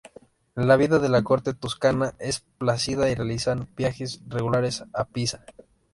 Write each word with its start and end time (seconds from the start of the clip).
La 0.55 0.77
vida 0.77 0.97
de 0.97 1.09
la 1.09 1.21
corte 1.21 1.53
toscana 1.53 2.15
es 2.17 2.43
plácida 2.57 3.07
y 3.11 3.13
realizan 3.13 3.67
viajes 3.77 4.19
regulares 4.27 4.83
a 4.95 5.05
Pisa. 5.05 5.45